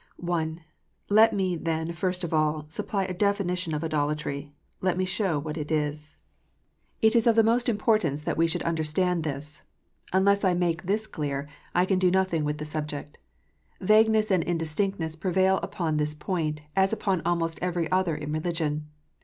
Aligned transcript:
I. 0.27 0.55
Let 1.09 1.31
me, 1.31 1.55
then, 1.55 1.93
first 1.93 2.23
of 2.23 2.33
all, 2.33 2.65
supply 2.69 3.03
a 3.03 3.13
definition 3.13 3.71
of 3.75 3.83
idolatry. 3.83 4.51
Let 4.81 4.97
me 4.97 5.05
show 5.05 5.37
WHAT 5.37 5.57
IT 5.59 5.71
is. 5.71 6.15
400 7.01 7.05
IDOLATRY. 7.05 7.11
401 7.11 7.11
It 7.11 7.15
is 7.15 7.27
of 7.27 7.35
the 7.35 7.41
utmost 7.41 7.69
importance 7.69 8.23
that 8.23 8.35
we 8.35 8.47
should 8.47 8.63
understand 8.63 9.23
this. 9.23 9.61
Unless 10.11 10.43
I 10.43 10.55
make 10.55 10.87
this 10.87 11.05
clear, 11.05 11.47
I 11.75 11.85
can 11.85 11.99
do 11.99 12.09
nothing 12.09 12.43
with 12.43 12.57
the 12.57 12.65
subject. 12.65 13.19
Vagueness 13.79 14.31
and 14.31 14.43
indistinctness 14.43 15.15
prevail 15.17 15.57
upon 15.61 15.97
this 15.97 16.15
point, 16.15 16.63
as 16.75 16.91
upon 16.91 17.21
almost 17.23 17.59
every 17.61 17.85
other 17.91 18.15
in 18.15 18.31
religion. 18.31 18.87